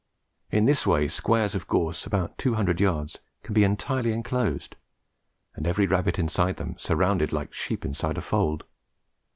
In 0.49 0.65
this 0.65 0.87
way 0.87 1.07
squares 1.07 1.53
of 1.53 1.67
gorse 1.67 2.07
of 2.07 2.07
about 2.11 2.39
two 2.39 2.55
hundred 2.55 2.81
yards 2.81 3.19
can 3.43 3.53
be 3.53 3.63
entirely 3.63 4.11
enclosed, 4.11 4.75
and 5.53 5.67
every 5.67 5.85
rabbit 5.85 6.17
inside 6.17 6.57
them 6.57 6.75
surrounded 6.79 7.31
like 7.31 7.53
sheep 7.53 7.85
inside 7.85 8.17
a 8.17 8.21
fold. 8.21 8.63